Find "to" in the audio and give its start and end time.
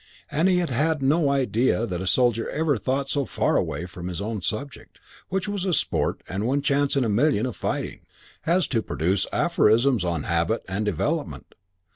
8.69-8.81